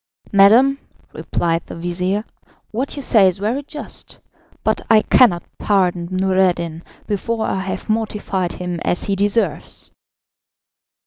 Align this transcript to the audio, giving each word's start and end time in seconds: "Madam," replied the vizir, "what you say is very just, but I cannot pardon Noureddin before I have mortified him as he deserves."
"Madam," 0.31 0.79
replied 1.13 1.61
the 1.67 1.75
vizir, 1.75 2.25
"what 2.71 2.95
you 2.95 3.03
say 3.03 3.27
is 3.27 3.37
very 3.37 3.61
just, 3.61 4.19
but 4.63 4.81
I 4.89 5.03
cannot 5.03 5.43
pardon 5.59 6.07
Noureddin 6.09 6.81
before 7.05 7.45
I 7.45 7.59
have 7.59 7.87
mortified 7.87 8.53
him 8.53 8.79
as 8.83 9.03
he 9.03 9.15
deserves." 9.15 9.91